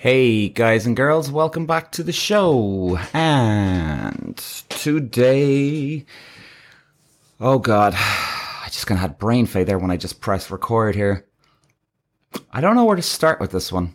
[0.00, 2.98] Hey, guys and girls, welcome back to the show.
[3.12, 4.34] And
[4.70, 6.06] today,
[7.38, 10.94] oh god, I just kind of had brain fade there when I just pressed record
[10.94, 11.26] here.
[12.50, 13.92] I don't know where to start with this one.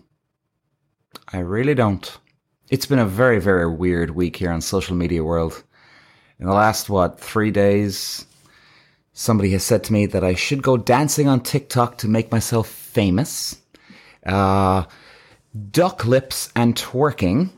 [1.33, 2.15] I really don't.
[2.69, 5.63] It's been a very, very weird week here on social media world.
[6.39, 8.27] In the last, what, three days,
[9.13, 12.67] somebody has said to me that I should go dancing on TikTok to make myself
[12.67, 13.59] famous.
[14.23, 14.83] Uh,
[15.55, 17.49] duck lips and twerking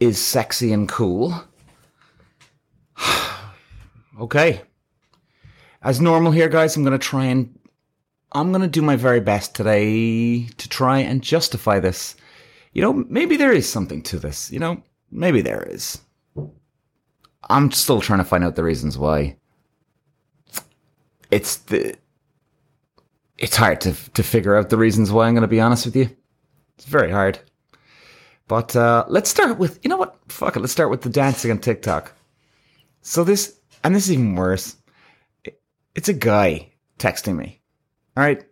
[0.00, 1.44] is sexy and cool.
[4.20, 4.62] okay.
[5.82, 7.58] As normal here, guys, I'm going to try and.
[8.34, 12.16] I'm going to do my very best today to try and justify this.
[12.72, 14.50] You know, maybe there is something to this.
[14.50, 16.00] You know, maybe there is.
[17.50, 19.36] I'm still trying to find out the reasons why.
[21.30, 21.94] It's the.
[23.36, 25.26] It's hard to to figure out the reasons why.
[25.26, 26.16] I'm going to be honest with you.
[26.82, 27.38] It's very hard.
[28.48, 30.18] But uh, let's start with you know what?
[30.26, 30.60] Fuck it.
[30.60, 32.12] Let's start with the dancing on TikTok.
[33.02, 34.76] So this and this is even worse.
[35.94, 37.60] It's a guy texting me.
[38.16, 38.44] All right,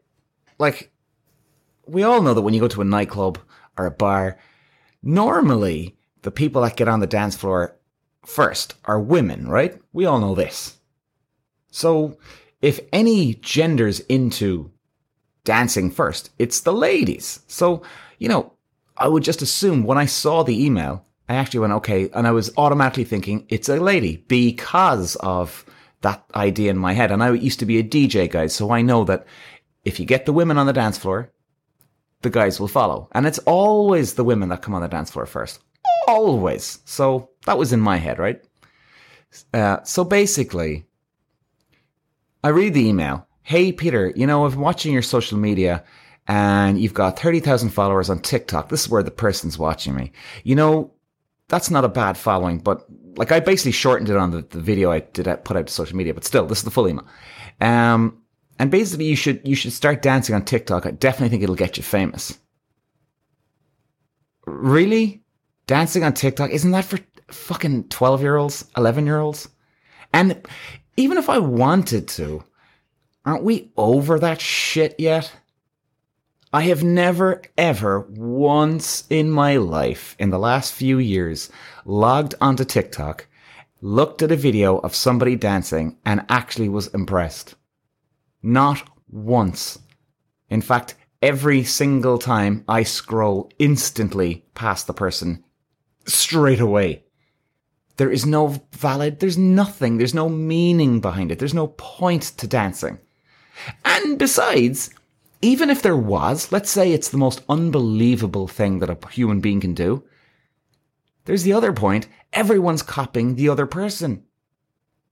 [0.61, 0.93] like
[1.89, 3.41] we all know that when you go to a nightclub
[3.77, 4.39] or a bar,
[5.03, 7.77] normally the people that get on the dance floor
[8.25, 9.77] first are women, right?
[9.93, 10.79] We all know this.
[11.73, 12.17] So
[12.63, 14.71] if any genders into
[15.43, 17.41] dancing first, it's the ladies.
[17.49, 17.83] So,
[18.21, 18.53] you know,
[18.97, 22.33] I would just assume when I saw the email, I actually went, okay, and I
[22.33, 25.65] was automatically thinking it's a lady because of
[26.03, 27.11] that idea in my head.
[27.11, 28.47] And I used to be a DJ, guy.
[28.47, 29.27] so I know that
[29.85, 31.33] if you get the women on the dance floor,
[32.23, 33.09] the guys will follow.
[33.13, 35.61] And it's always the women that come on the dance floor first.
[36.07, 36.81] Always.
[36.85, 38.43] So that was in my head, right?
[39.55, 40.85] Uh, so basically,
[42.45, 43.27] I read the email.
[43.45, 45.85] Hey, Peter, you know, I'm watching your social media
[46.27, 48.69] and you've got 30,000 followers on TikTok.
[48.69, 50.13] This is where the person's watching me.
[50.45, 50.93] You know,
[51.49, 54.91] that's not a bad following, but like I basically shortened it on the, the video
[54.91, 57.07] I did I put out to social media, but still, this is the full email.
[57.61, 58.23] Um,
[58.59, 60.87] and basically you should, you should start dancing on TikTok.
[60.87, 62.39] I definitely think it'll get you famous.
[64.47, 65.23] Really?
[65.67, 66.51] Dancing on TikTok?
[66.51, 69.49] Isn't that for fucking 12 year olds, 11 year olds?
[70.13, 70.47] And
[70.97, 72.45] even if I wanted to,
[73.25, 75.33] aren't we over that shit yet?
[76.53, 81.49] I have never, ever once in my life in the last few years
[81.85, 83.29] logged onto TikTok,
[83.81, 87.55] looked at a video of somebody dancing and actually was impressed.
[88.43, 89.79] Not once.
[90.49, 95.45] In fact, every single time I scroll instantly past the person
[96.07, 97.05] straight away.
[97.97, 102.49] There is no valid, there's nothing, there's no meaning behind it, there's no point to
[102.49, 102.99] dancing.
[103.85, 104.91] And besides,
[105.43, 109.61] even if there was, let's say it's the most unbelievable thing that a human being
[109.61, 110.05] can do,
[111.25, 114.25] there's the other point everyone's copying the other person.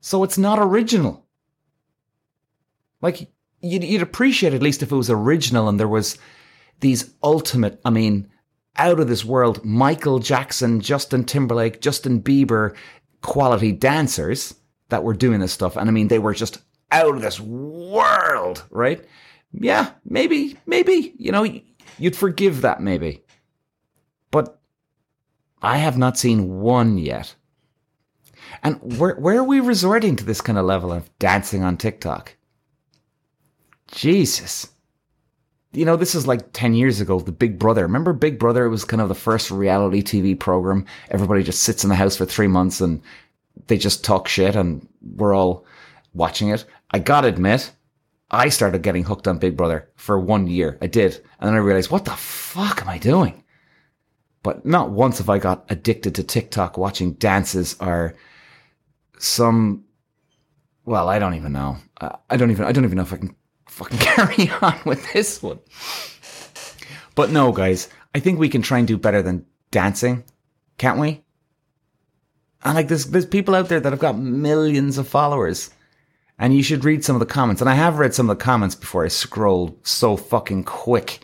[0.01, 1.27] So it's not original.
[3.01, 3.31] Like,
[3.61, 6.19] you'd, you'd appreciate at least if it was original and there was
[6.81, 8.31] these ultimate, I mean,
[8.77, 12.75] out of this world Michael Jackson, Justin Timberlake, Justin Bieber
[13.23, 14.55] quality dancers
[14.91, 15.77] that were doing this stuff.
[15.77, 16.59] And I mean, they were just
[16.91, 19.05] out of this world, right?
[19.53, 21.47] Yeah, maybe, maybe, you know,
[21.99, 23.23] you'd forgive that maybe.
[24.31, 24.61] But
[25.63, 27.35] I have not seen one yet.
[28.63, 32.37] And where, where are we resorting to this kind of level of dancing on TikTok?
[33.91, 34.69] Jesus.
[35.73, 37.83] You know, this is like 10 years ago, the Big Brother.
[37.83, 38.65] Remember Big Brother?
[38.65, 40.87] It was kind of the first reality TV program.
[41.11, 43.03] Everybody just sits in the house for three months and
[43.67, 45.65] they just talk shit and we're all
[46.15, 46.65] watching it.
[46.91, 47.71] I gotta admit,
[48.31, 50.79] I started getting hooked on Big Brother for one year.
[50.83, 51.17] I did.
[51.39, 53.43] And then I realized, what the fuck am I doing?
[54.43, 58.15] But not once have I got addicted to TikTok watching dances or
[59.19, 59.85] some,
[60.85, 61.79] well, I don't even know.
[62.01, 63.35] I don't even, I don't even know if I can
[63.67, 65.59] fucking carry on with this one.
[67.15, 70.25] But no, guys, I think we can try and do better than dancing,
[70.77, 71.25] can't we?
[72.65, 75.71] And like there's there's people out there that have got millions of followers.
[76.39, 77.61] And you should read some of the comments.
[77.61, 81.21] And I have read some of the comments before I scroll so fucking quick.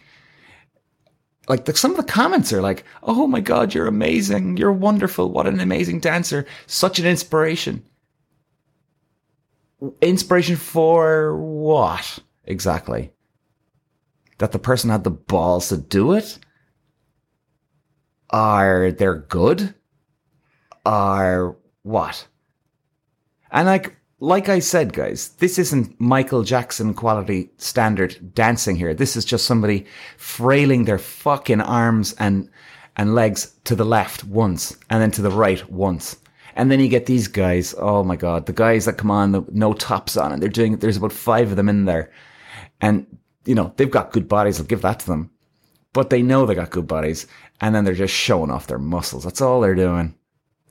[1.48, 4.56] Like the, some of the comments are like, "Oh my god, you're amazing.
[4.56, 5.30] You're wonderful.
[5.30, 6.46] What an amazing dancer.
[6.66, 7.84] Such an inspiration."
[10.00, 12.18] Inspiration for what?
[12.46, 13.12] exactly?
[14.38, 16.38] That the person had the balls to do it?
[18.30, 19.74] Are they good?
[20.84, 22.26] Are what?
[23.50, 28.94] And like, like I said, guys, this isn't Michael Jackson quality standard dancing here.
[28.94, 32.48] This is just somebody frailing their fucking arms and
[32.96, 36.16] and legs to the left once and then to the right once.
[36.54, 37.74] And then you get these guys.
[37.78, 38.46] Oh my God.
[38.46, 41.50] The guys that come on, the, no tops on and they're doing, there's about five
[41.50, 42.12] of them in there.
[42.80, 43.04] And,
[43.44, 44.60] you know, they've got good bodies.
[44.60, 45.30] I'll give that to them,
[45.92, 47.26] but they know they got good bodies.
[47.60, 49.24] And then they're just showing off their muscles.
[49.24, 50.14] That's all they're doing.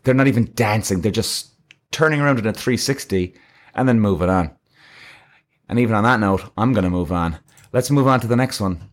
[0.04, 1.02] They're not even dancing.
[1.02, 1.53] They're just
[1.94, 3.34] turning around in a 360
[3.76, 4.52] and then moving on.
[5.70, 7.38] And even on that note, I'm going to move on.
[7.72, 8.90] Let's move on to the next one.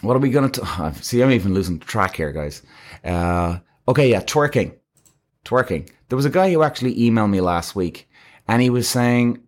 [0.00, 1.22] What are we going to see?
[1.22, 2.62] I'm even losing track here, guys.
[3.04, 4.76] Uh, okay, yeah, twerking,
[5.44, 5.88] twerking.
[6.08, 8.08] There was a guy who actually emailed me last week,
[8.46, 9.42] and he was saying,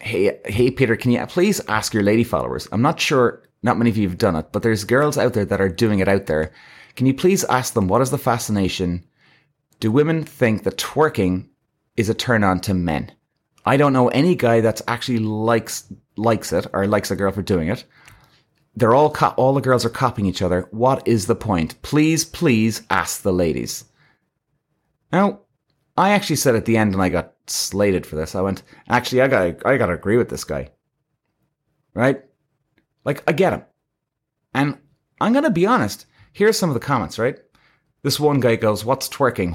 [0.00, 2.68] "Hey, hey, Peter, can you please ask your lady followers?
[2.72, 3.42] I'm not sure.
[3.62, 5.98] Not many of you have done it, but there's girls out there that are doing
[5.98, 6.52] it out there.
[6.94, 9.04] Can you please ask them what is the fascination?
[9.80, 11.48] Do women think that twerking
[11.96, 13.12] is a turn on to men?
[13.64, 17.42] I don't know any guy that's actually likes likes it or likes a girl for
[17.42, 17.84] doing it."
[18.76, 20.68] they're all co- all the girls are copying each other.
[20.70, 21.80] What is the point?
[21.82, 23.86] Please, please ask the ladies.
[25.12, 25.40] Now,
[25.96, 28.34] I actually said at the end, and I got slated for this.
[28.34, 30.70] I went, actually, I got I got to agree with this guy,
[31.94, 32.22] right?
[33.04, 33.62] Like, I get him,
[34.54, 34.78] and
[35.20, 36.06] I'm gonna be honest.
[36.32, 37.38] Here's some of the comments, right?
[38.02, 39.54] This one guy goes, "What's twerking?"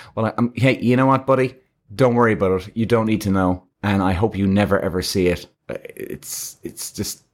[0.14, 1.56] well, I'm, hey, you know what, buddy?
[1.94, 2.70] Don't worry about it.
[2.74, 5.46] You don't need to know, and I hope you never ever see it.
[5.68, 7.24] Uh, it's it's just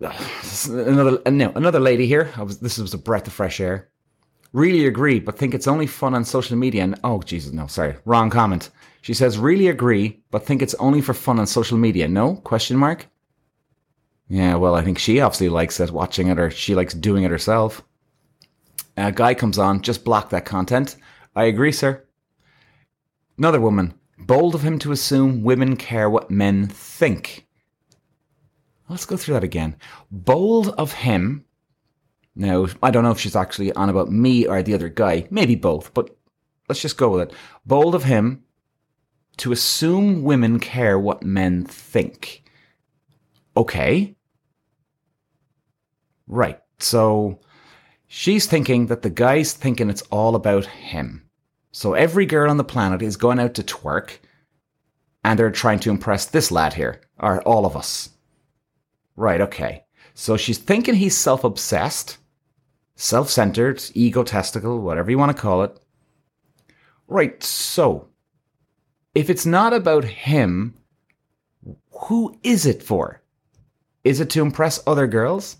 [0.68, 2.30] another uh, no another lady here.
[2.38, 3.88] Was, this was a breath of fresh air.
[4.52, 6.84] Really agree, but think it's only fun on social media.
[6.84, 8.70] And oh Jesus, no, sorry, wrong comment.
[9.02, 12.08] She says really agree, but think it's only for fun on social media.
[12.08, 13.06] No question mark.
[14.28, 17.30] Yeah, well, I think she obviously likes it, watching it, or she likes doing it
[17.30, 17.82] herself.
[18.96, 20.96] A guy comes on, just block that content.
[21.36, 22.02] I agree, sir.
[23.36, 27.46] Another woman, bold of him to assume women care what men think.
[28.88, 29.76] Let's go through that again.
[30.10, 31.44] Bold of him.
[32.36, 35.26] Now, I don't know if she's actually on about me or the other guy.
[35.30, 36.16] Maybe both, but
[36.68, 37.36] let's just go with it.
[37.64, 38.44] Bold of him
[39.38, 42.44] to assume women care what men think.
[43.56, 44.16] Okay.
[46.26, 46.60] Right.
[46.78, 47.40] So
[48.06, 51.23] she's thinking that the guy's thinking it's all about him.
[51.74, 54.18] So every girl on the planet is going out to twerk
[55.24, 58.10] and they're trying to impress this lad here, or all of us.
[59.16, 59.84] Right, okay.
[60.14, 62.18] So she's thinking he's self obsessed,
[62.94, 65.76] self centered, egotistical, whatever you want to call it.
[67.08, 68.06] Right, so
[69.16, 70.74] if it's not about him,
[71.90, 73.20] who is it for?
[74.04, 75.56] Is it to impress other girls?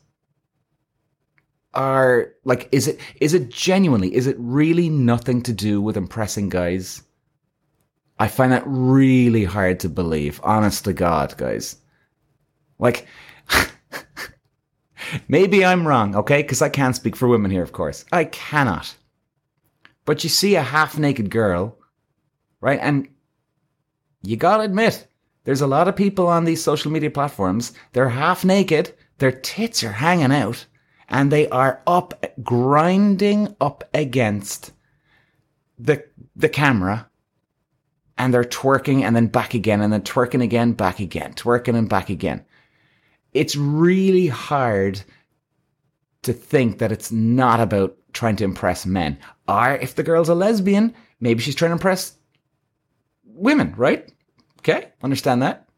[1.74, 6.48] Are like is it is it genuinely is it really nothing to do with impressing
[6.48, 7.02] guys?
[8.18, 11.76] I find that really hard to believe, honest to God, guys.
[12.78, 13.06] Like
[15.28, 16.42] Maybe I'm wrong, okay?
[16.42, 18.04] Because I can't speak for women here, of course.
[18.12, 18.94] I cannot.
[20.04, 21.78] But you see a half naked girl,
[22.60, 22.78] right?
[22.80, 23.08] And
[24.22, 25.06] you gotta admit,
[25.44, 27.72] there's a lot of people on these social media platforms.
[27.92, 30.66] They're half naked, their tits are hanging out,
[31.08, 34.72] and they are up, grinding up against
[35.78, 36.04] the,
[36.36, 37.08] the camera.
[38.16, 41.88] And they're twerking and then back again and then twerking again, back again, twerking and
[41.88, 42.44] back again
[43.34, 45.02] it's really hard
[46.22, 49.18] to think that it's not about trying to impress men.
[49.46, 52.16] Or if the girl's a lesbian, maybe she's trying to impress
[53.24, 54.10] women, right?
[54.60, 55.68] Okay, understand that.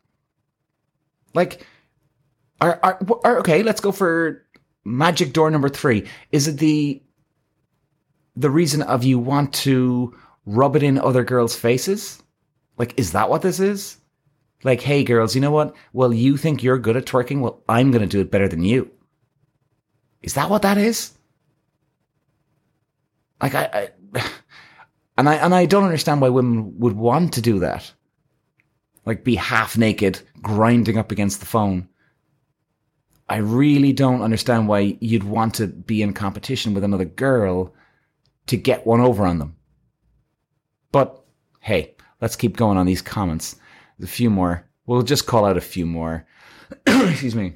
[1.34, 1.66] Like,
[2.60, 3.62] are, are, are okay?
[3.62, 4.45] Let's go for
[4.86, 6.06] magic door number three.
[6.32, 7.02] Is it the
[8.36, 10.14] the reason of you want to
[10.44, 12.22] rub it in other girls' faces?
[12.78, 13.96] Like, is that what this is?
[14.62, 15.74] Like, hey, girls, you know what?
[15.92, 17.40] Well, you think you're good at twerking?
[17.40, 18.90] Well, I'm going to do it better than you.
[20.22, 21.12] Is that what that is?
[23.40, 24.22] Like, I, I,
[25.18, 27.90] and I, and I don't understand why women would want to do that.
[29.06, 31.88] Like, be half naked, grinding up against the phone.
[33.28, 37.74] I really don't understand why you'd want to be in competition with another girl
[38.46, 39.56] to get one over on them.
[40.92, 41.24] But
[41.60, 43.56] hey, let's keep going on these comments
[43.98, 44.64] There's a few more.
[44.86, 46.26] We'll just call out a few more.
[46.86, 47.54] Excuse me.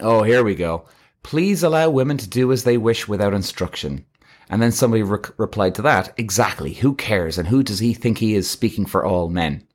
[0.00, 0.86] Oh, here we go.
[1.22, 4.06] Please allow women to do as they wish without instruction.
[4.48, 6.74] And then somebody re- replied to that, exactly.
[6.74, 7.36] Who cares?
[7.36, 9.66] And who does he think he is speaking for all men?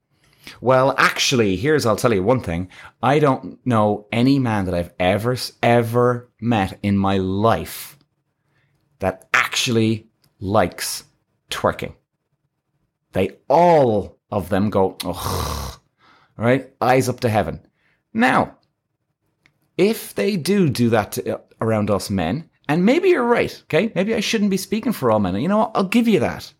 [0.60, 2.70] Well, actually, here's, I'll tell you one thing.
[3.02, 7.98] I don't know any man that I've ever, ever met in my life
[9.00, 10.08] that actually
[10.40, 11.04] likes
[11.50, 11.96] twerking.
[13.14, 15.80] They all of them go, ugh,
[16.38, 16.72] right?
[16.80, 17.62] Eyes up to heaven.
[18.14, 18.58] Now,
[19.78, 23.92] if they do do that to, uh, around us men, and maybe you're right, okay?
[23.96, 25.36] Maybe I shouldn't be speaking for all men.
[25.36, 25.72] You know what?
[25.76, 26.54] I'll give you that.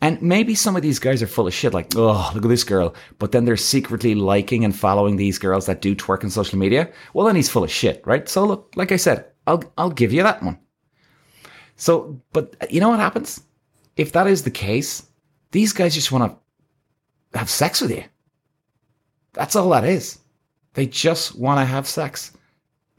[0.00, 2.62] And maybe some of these guys are full of shit, like, oh, look at this
[2.62, 2.94] girl.
[3.18, 6.92] But then they're secretly liking and following these girls that do twerk on social media.
[7.14, 8.28] Well, then he's full of shit, right?
[8.28, 10.58] So look, like I said, I'll, I'll give you that one.
[11.76, 13.42] So, but you know what happens?
[13.96, 15.04] If that is the case,
[15.50, 16.32] these guys just want
[17.32, 18.04] to have sex with you.
[19.32, 20.18] That's all that is.
[20.74, 22.32] They just want to have sex.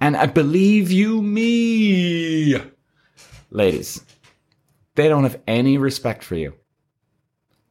[0.01, 2.55] And I believe you me,
[3.51, 4.03] ladies,
[4.95, 6.53] they don't have any respect for you.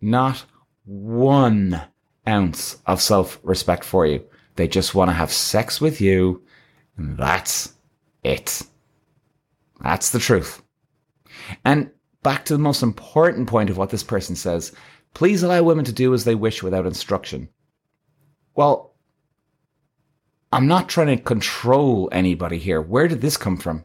[0.00, 0.45] Not
[0.85, 1.81] one
[2.26, 4.25] ounce of self respect for you.
[4.57, 6.43] They just want to have sex with you.
[6.97, 7.75] And that's
[8.25, 8.62] it.
[9.81, 10.62] That's the truth.
[11.64, 11.90] And
[12.23, 14.73] back to the most important point of what this person says
[15.14, 17.49] please allow women to do as they wish without instruction.
[18.55, 18.95] Well,
[20.52, 22.81] I'm not trying to control anybody here.
[22.81, 23.85] Where did this come from?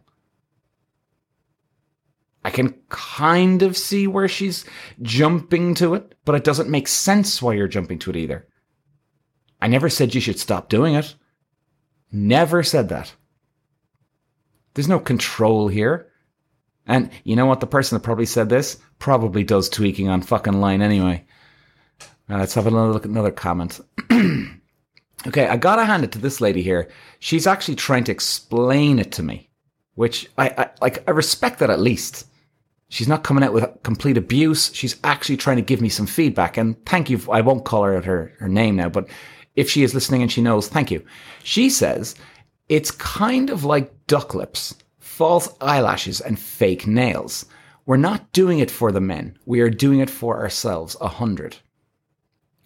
[2.45, 4.65] I can kind of see where she's
[5.01, 8.47] jumping to it, but it doesn't make sense why you're jumping to it either.
[9.62, 11.15] I never said you should stop doing it.
[12.12, 13.13] Never said that.
[14.73, 16.09] There's no control here.
[16.85, 17.62] And you know what?
[17.62, 21.25] The person that probably said this probably does twerking on fucking line anyway.
[22.29, 23.79] Uh, let's have another look at another comment.
[25.27, 26.89] okay, I gotta hand it to this lady here.
[27.19, 29.50] She's actually trying to explain it to me,
[29.95, 31.07] which I, I like.
[31.07, 32.27] I respect that at least.
[32.93, 34.69] She's not coming out with complete abuse.
[34.75, 36.57] She's actually trying to give me some feedback.
[36.57, 37.19] And thank you.
[37.31, 39.07] I won't call her out her, her name now, but
[39.55, 41.03] if she is listening and she knows, thank you.
[41.43, 42.13] She says
[42.69, 47.47] it's kind of like duck lips, false eyelashes, and fake nails.
[47.88, 49.39] We're not doing it for the men.
[49.47, 50.95] We are doing it for ourselves.
[51.01, 51.57] A hundred.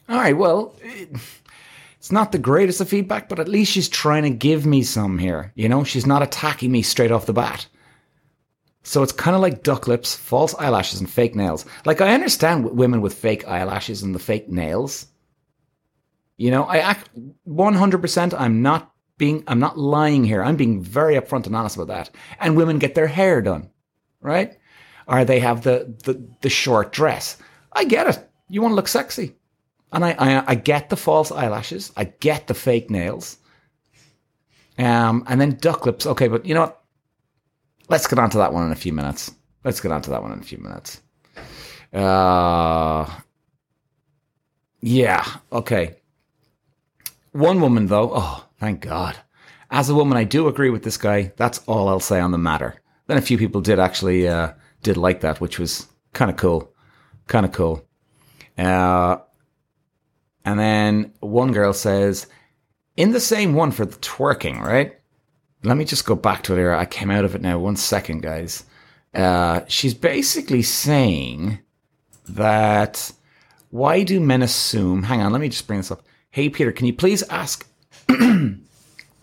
[0.09, 0.35] All right.
[0.35, 4.83] Well, it's not the greatest of feedback, but at least she's trying to give me
[4.83, 5.53] some here.
[5.55, 7.65] You know, she's not attacking me straight off the bat.
[8.87, 11.65] So it's kind of like duck lips, false eyelashes, and fake nails.
[11.83, 15.07] Like I understand women with fake eyelashes and the fake nails.
[16.37, 17.09] You know, I act
[17.45, 18.33] 100%.
[18.39, 20.41] I'm not being, I'm not lying here.
[20.41, 22.11] I'm being very upfront and honest about that.
[22.39, 23.71] And women get their hair done,
[24.21, 24.57] right?
[25.05, 27.35] Or they have the, the, the short dress.
[27.73, 28.25] I get it.
[28.47, 29.35] You want to look sexy.
[29.91, 31.91] And I, I, I get the false eyelashes.
[31.97, 33.37] I get the fake nails.
[34.77, 36.05] Um, and then duck lips.
[36.05, 36.81] Okay, but you know what?
[37.89, 39.31] Let's get on to that one in a few minutes.
[39.63, 41.01] Let's get on to that one in a few minutes.
[41.93, 43.09] Uh,
[44.81, 45.97] yeah, okay.
[47.31, 49.17] One woman, though, oh, thank God.
[49.69, 51.33] As a woman, I do agree with this guy.
[51.35, 52.81] That's all I'll say on the matter.
[53.07, 56.73] Then a few people did actually uh, did like that, which was kind of cool,
[57.27, 57.85] kind of cool.
[58.57, 59.17] Uh,
[60.45, 62.27] and then one girl says,
[62.95, 64.97] in the same one for the twerking, right?
[65.63, 66.73] Let me just go back to it here.
[66.73, 67.59] I came out of it now.
[67.59, 68.63] One second, guys.
[69.13, 71.59] Uh, she's basically saying
[72.29, 73.11] that
[73.69, 75.03] why do men assume?
[75.03, 76.03] Hang on, let me just bring this up.
[76.29, 77.67] Hey, Peter, can you please ask?
[78.07, 78.61] can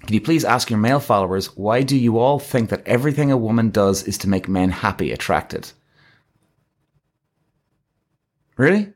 [0.08, 3.70] you please ask your male followers why do you all think that everything a woman
[3.70, 5.70] does is to make men happy, attracted?
[8.56, 8.92] Really?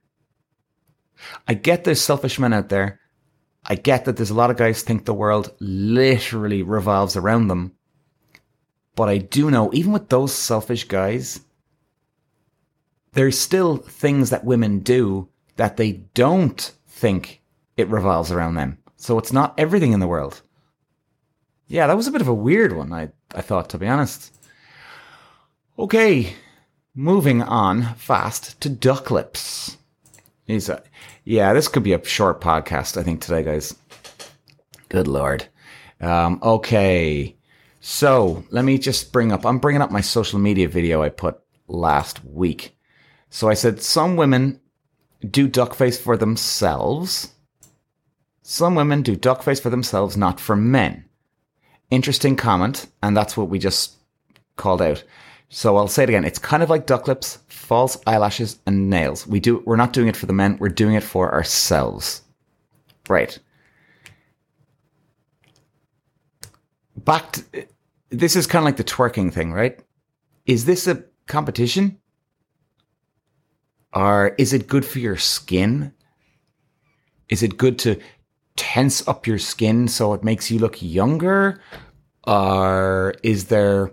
[1.46, 3.00] I get there's selfish men out there
[3.64, 7.72] I get that there's a lot of guys think the world literally revolves around them.
[8.94, 11.40] But I do know, even with those selfish guys,
[13.12, 17.42] there's still things that women do that they don't think
[17.76, 18.78] it revolves around them.
[18.96, 20.42] So it's not everything in the world.
[21.68, 24.34] Yeah, that was a bit of a weird one, I, I thought, to be honest.
[25.78, 26.34] Okay,
[26.94, 29.76] moving on fast to duck lips.
[30.46, 30.82] He's a,
[31.28, 33.76] yeah, this could be a short podcast, I think, today, guys.
[34.88, 35.46] Good lord.
[36.00, 37.36] Um, okay.
[37.80, 41.38] So let me just bring up, I'm bringing up my social media video I put
[41.66, 42.78] last week.
[43.28, 44.58] So I said some women
[45.28, 47.34] do duckface for themselves.
[48.40, 51.04] Some women do duckface for themselves, not for men.
[51.90, 53.96] Interesting comment, and that's what we just
[54.56, 55.04] called out.
[55.50, 56.24] So I'll say it again.
[56.24, 59.26] It's kind of like duck lips, false eyelashes, and nails.
[59.26, 59.62] We do.
[59.66, 60.56] We're not doing it for the men.
[60.58, 62.22] We're doing it for ourselves.
[63.10, 63.38] Right.
[66.96, 67.32] Back.
[67.32, 67.66] To,
[68.08, 69.78] this is kind of like the twerking thing, right?
[70.46, 71.98] Is this a competition?
[73.92, 75.92] Or is it good for your skin?
[77.28, 78.00] Is it good to
[78.56, 81.60] tense up your skin so it makes you look younger?
[82.26, 83.92] Or is there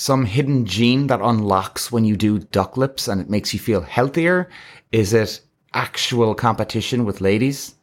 [0.00, 3.82] some hidden gene that unlocks when you do duck lips and it makes you feel
[3.82, 4.48] healthier?
[4.92, 5.40] Is it
[5.72, 7.74] actual competition with ladies.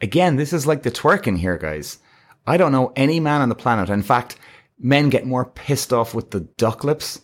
[0.00, 1.98] Again, this is like the twerking here, guys.
[2.46, 3.88] I don't know any man on the planet.
[3.88, 4.36] In fact,
[4.78, 7.20] men get more pissed off with the duck lips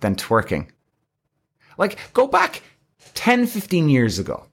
[0.00, 0.68] than twerking.
[1.76, 2.62] Like, go back
[3.14, 4.46] 10, 15 years ago.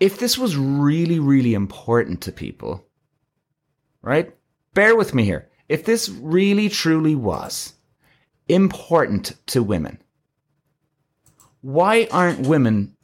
[0.00, 2.84] If this was really, really important to people,
[4.02, 4.34] right?
[4.74, 5.48] Bear with me here.
[5.68, 7.74] If this really, truly was
[8.52, 9.98] important to women,
[11.62, 12.94] why aren't women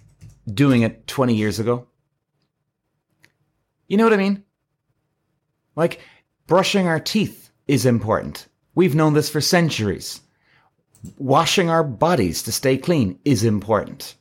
[0.52, 1.86] doing it 20 years ago?
[3.86, 4.44] You know what I mean?
[5.74, 6.00] Like,
[6.46, 8.46] brushing our teeth is important.
[8.74, 10.20] We've known this for centuries.
[11.16, 14.16] Washing our bodies to stay clean is important.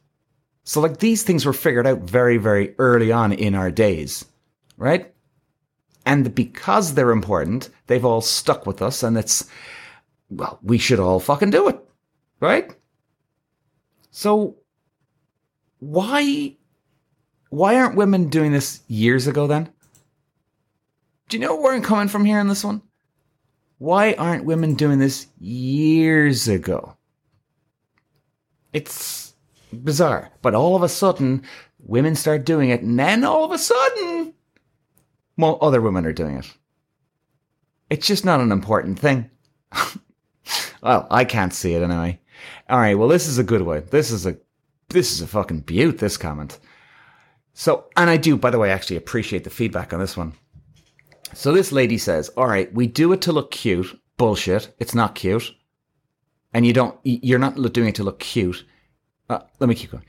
[0.63, 4.25] So, like, these things were figured out very, very early on in our days,
[4.77, 5.13] right?
[6.05, 9.45] And because they're important, they've all stuck with us, and it's,
[10.29, 11.79] well, we should all fucking do it,
[12.39, 12.75] right?
[14.11, 14.57] So,
[15.79, 16.57] why,
[17.49, 19.69] why aren't women doing this years ago then?
[21.29, 22.81] Do you know where I'm coming from here on this one?
[23.79, 26.95] Why aren't women doing this years ago?
[28.73, 29.33] It's
[29.71, 30.31] bizarre.
[30.41, 31.43] But all of a sudden,
[31.79, 34.33] women start doing it, and then all of a sudden,
[35.37, 36.53] well, other women are doing it.
[37.89, 39.29] It's just not an important thing.
[40.81, 42.19] well, I can't see it anyway.
[42.69, 43.85] All right, well, this is a good one.
[43.89, 44.37] This is a
[44.89, 45.97] this is a fucking beaut.
[45.97, 46.59] This comment.
[47.53, 50.33] So, and I do, by the way, actually appreciate the feedback on this one.
[51.33, 53.99] So this lady says, all right, we do it to look cute.
[54.17, 54.73] Bullshit.
[54.79, 55.53] It's not cute.
[56.53, 58.63] And you don't, you're not doing it to look cute.
[59.29, 60.05] Uh, let me keep going.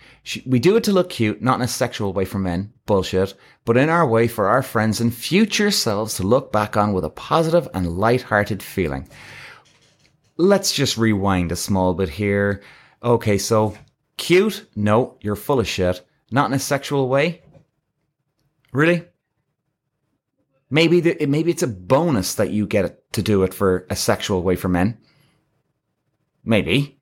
[0.46, 2.72] We do it to look cute, not in a sexual way for men.
[2.84, 3.34] Bullshit.
[3.64, 7.04] But in our way for our friends and future selves to look back on with
[7.04, 9.08] a positive and light-hearted feeling.
[10.38, 12.62] Let's just rewind a small bit here.
[13.02, 13.76] Okay, so
[14.16, 14.66] cute?
[14.76, 16.06] No, you're full of shit.
[16.30, 17.42] Not in a sexual way?
[18.72, 19.04] Really?
[20.70, 24.42] Maybe the, maybe it's a bonus that you get to do it for a sexual
[24.42, 24.98] way for men.
[26.44, 27.00] Maybe.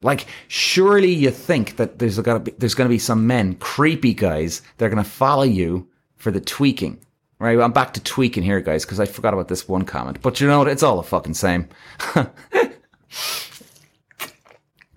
[0.00, 4.62] Like, surely you think that there's gonna be there's gonna be some men, creepy guys,
[4.76, 6.98] they're gonna follow you for the twerking.
[7.44, 7.60] Right?
[7.60, 10.22] I'm back to twerking here, guys, because I forgot about this one comment.
[10.22, 10.68] But you know what?
[10.68, 11.68] It's all the fucking same.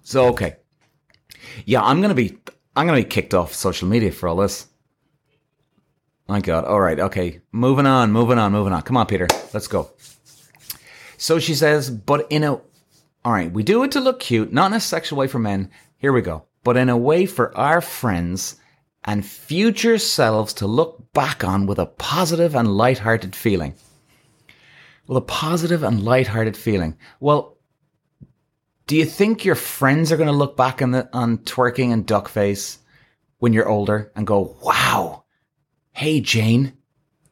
[0.01, 0.55] so okay.
[1.65, 2.37] Yeah, I'm gonna be
[2.73, 4.65] I'm gonna be kicked off social media for all this.
[6.29, 6.63] My God.
[6.63, 6.97] All right.
[6.97, 7.41] Okay.
[7.51, 8.81] Moving on, moving on, moving on.
[8.83, 9.27] Come on, Peter.
[9.53, 9.91] Let's go.
[11.17, 12.61] So she says, but in a, all
[13.25, 15.69] right, we do it to look cute, not in a sexual way for men.
[15.97, 16.45] Here we go.
[16.63, 18.55] But in a way for our friends
[19.07, 23.73] and future selves to look back on with a positive and light-hearted feeling.
[25.07, 26.97] Well, a positive and light-hearted feeling.
[27.19, 27.57] Well,
[28.85, 32.05] do you think your friends are going to look back on the, on twerking and
[32.05, 32.77] duck face
[33.39, 35.23] when you're older and go, wow,
[35.97, 36.73] Hey, Jane.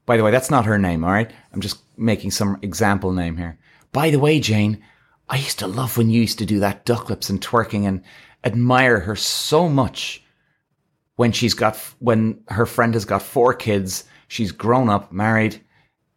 [0.07, 1.31] By the way, that's not her name, all right?
[1.53, 3.59] I'm just making some example name here.
[3.91, 4.81] By the way, Jane,
[5.29, 8.01] I used to love when you used to do that duck lips and twerking and
[8.43, 10.24] admire her so much
[11.15, 15.61] when she's got, when her friend has got four kids, she's grown up, married,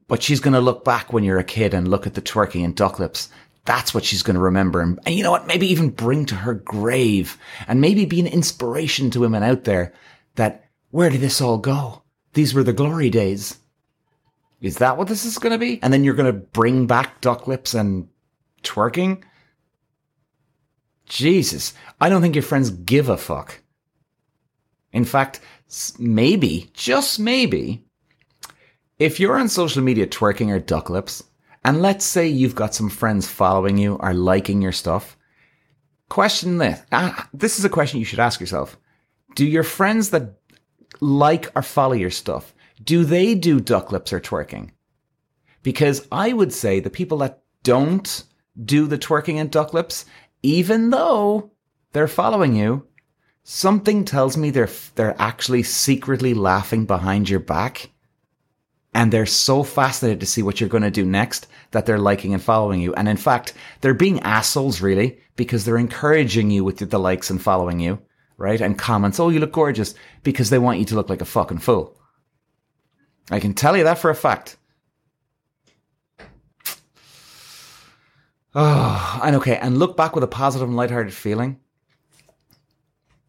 [0.09, 2.65] but she's going to look back when you're a kid and look at the twerking
[2.65, 3.29] and duck lips.
[3.65, 4.81] That's what she's going to remember.
[4.81, 5.47] And, and you know what?
[5.47, 9.93] Maybe even bring to her grave and maybe be an inspiration to women out there
[10.37, 12.03] that where did this all go?
[12.33, 13.59] These were the glory days.
[14.61, 15.81] Is that what this is going to be?
[15.83, 18.09] And then you're going to bring back duck lips and
[18.63, 19.23] twerking?
[21.07, 23.61] Jesus, I don't think your friends give a fuck.
[24.93, 25.41] In fact,
[25.99, 27.85] maybe, just maybe,
[28.99, 31.23] if you're on social media twerking or duck lips,
[31.65, 35.17] and let's say you've got some friends following you or liking your stuff,
[36.09, 36.81] question this.
[36.91, 38.79] Uh, this is a question you should ask yourself.
[39.35, 40.39] Do your friends that
[41.01, 44.71] like or follow your stuff, do they do duck lips or twerking?
[45.63, 48.25] Because I would say the people that don't
[48.65, 50.07] do the twerking and duck lips,
[50.43, 51.53] even though
[51.93, 52.88] they're following you,
[53.49, 57.91] something tells me they're they're actually secretly laughing behind your back.
[58.95, 62.33] And they're so fascinated to see what you're going to do next that they're liking
[62.33, 62.95] and following you.
[62.95, 67.41] And in fact, they're being assholes really because they're encouraging you with the likes and
[67.41, 68.01] following you
[68.39, 68.61] right?
[68.61, 71.59] And comments, oh, you look gorgeous, because they want you to look like a fucking
[71.59, 72.01] fool.
[73.31, 74.57] I can tell you that for a fact.
[78.55, 81.61] Oh, and okay, and look back with a positive and lighthearted feeling.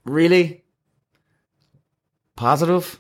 [0.06, 0.64] Really?
[2.36, 3.00] Positive?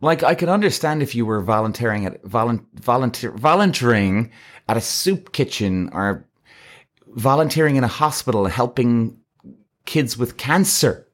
[0.00, 4.30] Like I can understand if you were volunteering at volunteer volunteering
[4.68, 6.26] at a soup kitchen or
[7.06, 9.18] volunteering in a hospital helping
[9.86, 11.08] kids with cancer.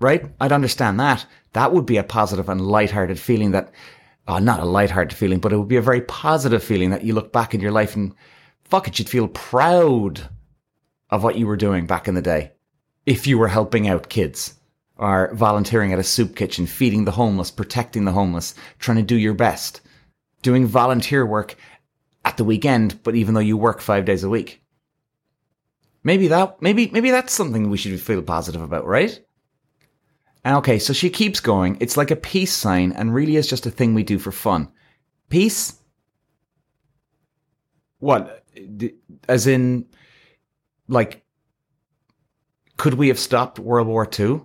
[0.00, 0.24] right?
[0.40, 1.26] I'd understand that.
[1.52, 3.72] That would be a positive and lighthearted feeling that,
[4.28, 7.14] oh, not a lighthearted feeling, but it would be a very positive feeling that you
[7.14, 8.14] look back in your life and
[8.64, 10.28] fuck it, you'd feel proud
[11.10, 12.52] of what you were doing back in the day.
[13.06, 14.54] If you were helping out kids
[14.96, 19.16] or volunteering at a soup kitchen, feeding the homeless, protecting the homeless, trying to do
[19.16, 19.80] your best,
[20.42, 21.56] doing volunteer work
[22.24, 24.62] at the weekend, but even though you work five days a week.
[26.02, 29.20] Maybe that, maybe, maybe that's something we should feel positive about, right?
[30.46, 31.78] Okay, so she keeps going.
[31.80, 34.68] It's like a peace sign and really is just a thing we do for fun.
[35.30, 35.78] Peace?
[37.98, 38.44] What?
[39.26, 39.86] As in,
[40.86, 41.23] like,
[42.84, 44.42] could we have stopped World War II?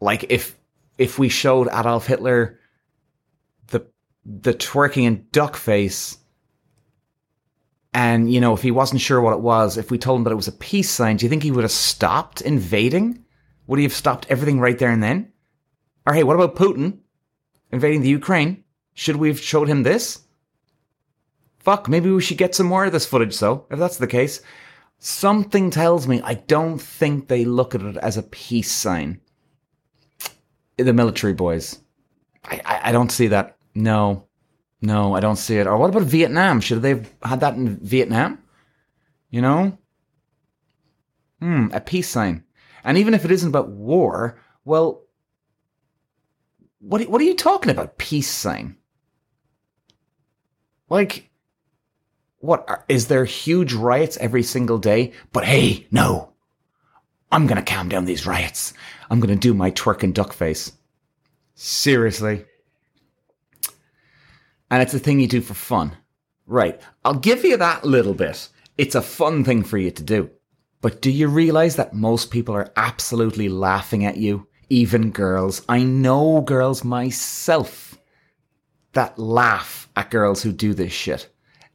[0.00, 0.58] Like, if
[0.96, 2.60] if we showed Adolf Hitler
[3.66, 3.84] the
[4.24, 6.16] the twerking and duck face,
[7.92, 10.32] and you know, if he wasn't sure what it was, if we told him that
[10.32, 13.22] it was a peace sign, do you think he would have stopped invading?
[13.66, 15.30] Would he have stopped everything right there and then?
[16.06, 17.00] Or hey, what about Putin
[17.70, 18.64] invading the Ukraine?
[18.94, 20.22] Should we have showed him this?
[21.58, 24.40] Fuck, maybe we should get some more of this footage though, if that's the case.
[25.04, 29.20] Something tells me I don't think they look at it as a peace sign.
[30.76, 31.80] The military boys.
[32.44, 33.56] I, I, I don't see that.
[33.74, 34.28] No.
[34.80, 35.66] No, I don't see it.
[35.66, 36.60] Or what about Vietnam?
[36.60, 38.44] Should they have had that in Vietnam?
[39.28, 39.76] You know?
[41.40, 42.44] Hmm, a peace sign.
[42.84, 45.02] And even if it isn't about war, well,
[46.78, 48.76] what, what are you talking about, peace sign?
[50.88, 51.28] Like,
[52.42, 55.12] what are, is there huge riots every single day?
[55.32, 56.32] But hey, no,
[57.30, 58.74] I'm gonna calm down these riots.
[59.08, 60.72] I'm gonna do my twerk and duck face.
[61.54, 62.44] Seriously.
[64.70, 65.96] And it's a thing you do for fun.
[66.46, 66.80] Right.
[67.04, 68.48] I'll give you that little bit.
[68.76, 70.30] It's a fun thing for you to do.
[70.80, 74.48] But do you realize that most people are absolutely laughing at you?
[74.68, 75.62] Even girls.
[75.68, 77.96] I know girls myself
[78.94, 81.28] that laugh at girls who do this shit.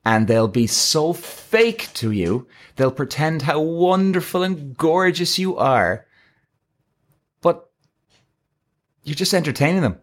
[0.08, 2.48] And they'll be so fake to you.
[2.78, 6.08] They'll pretend how wonderful and gorgeous you are.
[7.42, 7.70] But
[9.04, 10.00] you're just entertaining them.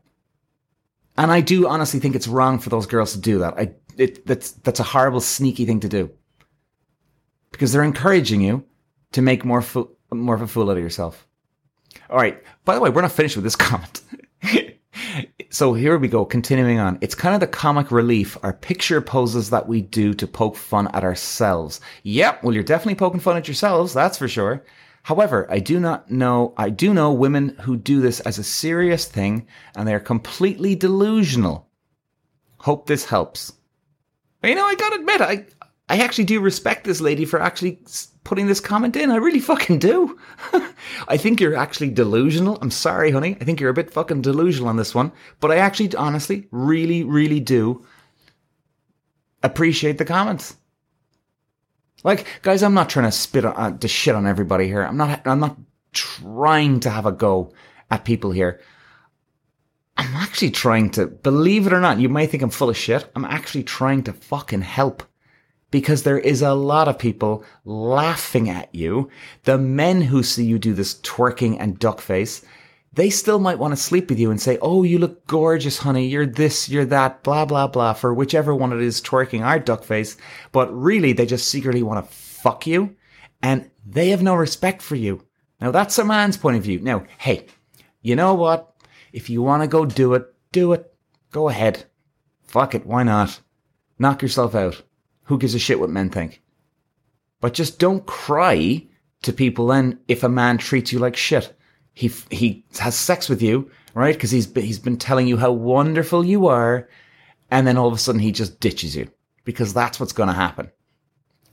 [1.16, 3.54] And I do honestly think it's wrong for those girls to do that.
[3.54, 6.10] I, it, that's, that's a horrible, sneaky thing to do.
[7.50, 8.62] Because they're encouraging you
[9.12, 11.26] to make more fo- more of a fool out of yourself.
[12.10, 12.42] All right.
[12.66, 14.02] By the way, we're not finished with this comment.
[15.54, 16.24] So here we go.
[16.24, 16.98] Continuing on.
[17.00, 20.88] It's kind of the comic relief, our picture poses that we do to poke fun
[20.88, 21.80] at ourselves.
[22.02, 22.42] Yep.
[22.42, 23.94] Well, you're definitely poking fun at yourselves.
[23.94, 24.64] That's for sure.
[25.04, 29.04] However, I do not know, I do know women who do this as a serious
[29.04, 31.68] thing and they're completely delusional.
[32.58, 33.52] Hope this helps.
[34.42, 35.46] You know, I gotta admit, I,
[35.88, 37.78] I actually do respect this lady for actually
[38.24, 39.10] putting this comment in.
[39.10, 40.18] I really fucking do.
[41.08, 42.58] I think you're actually delusional.
[42.62, 43.36] I'm sorry, honey.
[43.40, 45.12] I think you're a bit fucking delusional on this one.
[45.40, 47.84] But I actually, honestly, really, really do
[49.42, 50.56] appreciate the comments.
[52.02, 54.82] Like, guys, I'm not trying to spit on, uh, to shit on everybody here.
[54.82, 55.58] I'm not, I'm not
[55.92, 57.52] trying to have a go
[57.90, 58.60] at people here.
[59.98, 63.08] I'm actually trying to, believe it or not, you might think I'm full of shit.
[63.14, 65.02] I'm actually trying to fucking help
[65.74, 69.10] because there is a lot of people laughing at you.
[69.42, 72.44] The men who see you do this twerking and duck face,
[72.92, 76.06] they still might want to sleep with you and say, Oh, you look gorgeous, honey.
[76.06, 79.82] You're this, you're that, blah, blah, blah, for whichever one it is twerking our duck
[79.82, 80.16] face.
[80.52, 82.94] But really, they just secretly want to fuck you
[83.42, 85.26] and they have no respect for you.
[85.60, 86.78] Now, that's a man's point of view.
[86.78, 87.46] Now, hey,
[88.00, 88.76] you know what?
[89.12, 90.94] If you want to go do it, do it.
[91.32, 91.86] Go ahead.
[92.44, 92.86] Fuck it.
[92.86, 93.40] Why not?
[93.98, 94.80] Knock yourself out.
[95.24, 96.42] Who gives a shit what men think?
[97.40, 98.86] But just don't cry
[99.22, 101.56] to people then if a man treats you like shit.
[101.92, 104.14] He, he has sex with you, right?
[104.14, 106.88] Because he's, he's been telling you how wonderful you are.
[107.50, 109.10] And then all of a sudden he just ditches you
[109.44, 110.70] because that's what's going to happen.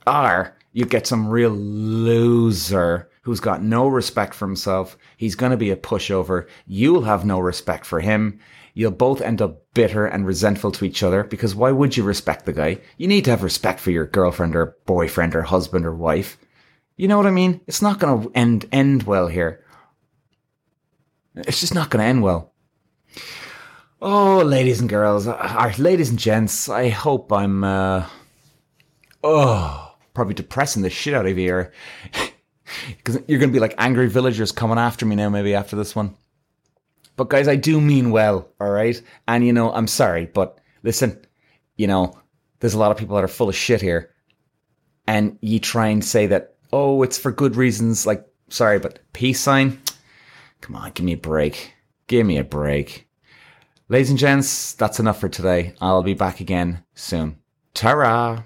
[0.07, 4.97] Or you get some real loser who's got no respect for himself.
[5.17, 6.47] He's going to be a pushover.
[6.65, 8.39] You'll have no respect for him
[8.73, 12.45] you'll both end up bitter and resentful to each other because why would you respect
[12.45, 12.79] the guy?
[12.97, 16.37] You need to have respect for your girlfriend or boyfriend or husband or wife.
[16.97, 17.61] You know what I mean?
[17.67, 19.65] It's not going to end end well here.
[21.35, 22.53] It's just not going to end well.
[24.01, 28.07] Oh, ladies and girls, uh, ladies and gents, I hope I'm uh
[29.23, 31.67] oh, probably depressing the shit out of you.
[33.03, 35.95] Cuz you're going to be like angry villagers coming after me now maybe after this
[35.95, 36.15] one.
[37.21, 38.99] But guys, I do mean well, all right?
[39.27, 41.23] And you know, I'm sorry, but listen,
[41.75, 42.19] you know,
[42.59, 44.09] there's a lot of people that are full of shit here.
[45.05, 49.39] And you try and say that, oh, it's for good reasons, like, sorry, but peace
[49.39, 49.79] sign.
[50.61, 51.75] Come on, give me a break.
[52.07, 53.07] Give me a break.
[53.87, 55.75] Ladies and gents, that's enough for today.
[55.79, 57.37] I'll be back again soon.
[57.75, 58.45] Ta